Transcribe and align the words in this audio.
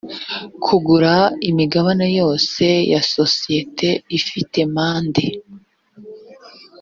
kugura 0.63 1.15
imigabane 1.49 2.07
yose 2.19 2.65
ya 2.91 3.01
sosiyete 3.13 3.89
ifite 4.17 4.59
made 4.75 5.27